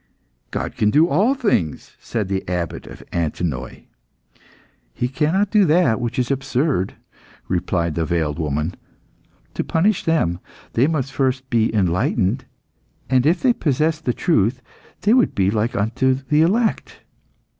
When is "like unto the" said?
15.51-16.41